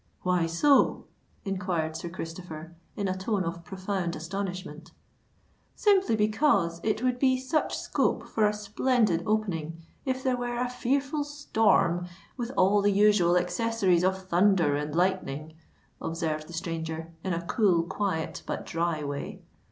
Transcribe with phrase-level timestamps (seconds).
[0.23, 1.05] "Why so?"
[1.45, 4.93] enquired Sir Christopher, in a tone of profound astonishment.
[5.75, 10.71] "Simply because it would be such scope for a splendid opening, if there were a
[10.71, 15.53] fearful storm, with all the usual accessories of thunder and lightning,"
[16.01, 19.43] observed the stranger, in a cool, quiet, but dry way.